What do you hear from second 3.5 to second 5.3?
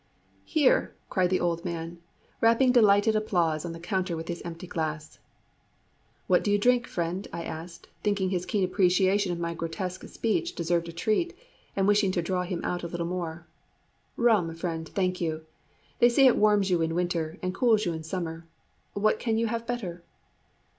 on the counter with his empty glass.